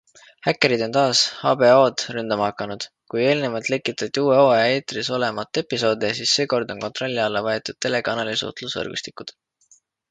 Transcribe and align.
Häkkerid 0.45 0.83
on 0.85 0.93
taas 0.95 1.19
HBO-d 1.41 2.05
ründama 2.15 2.47
hakanud, 2.47 2.87
kui 3.15 3.25
eelnevalt 3.27 3.71
lekitati 3.75 4.23
uue 4.25 4.39
hooaja 4.41 4.73
eetris 4.79 5.13
olemata 5.19 5.65
episoode, 5.65 6.13
siis 6.23 6.35
seekord 6.41 6.75
on 6.77 6.83
kontrolli 6.89 7.25
alla 7.29 7.47
võetud 7.51 7.83
telekanali 7.87 8.37
suhtlusvõrgustikud. 8.45 9.39